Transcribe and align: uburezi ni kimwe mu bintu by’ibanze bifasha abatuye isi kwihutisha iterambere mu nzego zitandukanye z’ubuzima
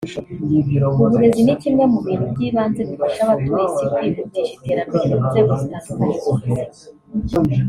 uburezi 1.07 1.41
ni 1.43 1.55
kimwe 1.61 1.83
mu 1.91 1.99
bintu 2.05 2.25
by’ibanze 2.33 2.81
bifasha 2.89 3.21
abatuye 3.25 3.61
isi 3.69 3.85
kwihutisha 3.95 4.51
iterambere 4.57 5.05
mu 5.11 5.19
nzego 5.29 5.51
zitandukanye 5.61 6.17
z’ubuzima 7.29 7.59